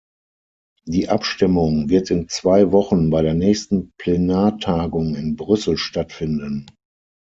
Die 0.87 1.09
Abstimmung 1.09 1.89
wird 1.89 2.09
in 2.09 2.27
zwei 2.27 2.71
Wochen 2.71 3.11
bei 3.11 3.21
der 3.21 3.35
nächsten 3.35 3.91
Plenartagung 3.99 5.13
in 5.13 5.35
Brüssel 5.35 5.77
stattfinden. 5.77 6.65